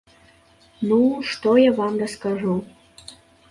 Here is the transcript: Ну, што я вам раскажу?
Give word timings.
Ну, 0.91 0.97
што 1.33 1.53
я 1.69 1.77
вам 1.81 1.93
раскажу? 2.07 2.59